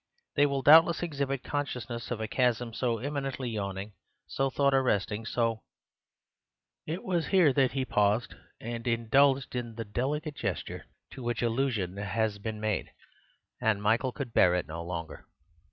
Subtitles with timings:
[0.35, 3.93] They will doubtless exhibit consciousness of a chasm so eminently yawning,
[4.25, 5.61] so thought arresting, so—"
[6.87, 11.97] It was here that he paused and indulged in the delicate gesture to which allusion
[11.97, 12.89] has been made;
[13.61, 15.27] and Michael could bear it no longer.